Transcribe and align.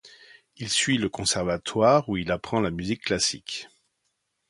Il 0.57 0.67
suit 0.69 0.97
le 0.97 1.09
conservatoire, 1.09 2.09
où 2.09 2.17
il 2.17 2.31
apprend 2.31 2.59
la 2.59 2.71
musique 2.71 3.03
classique. 3.03 3.67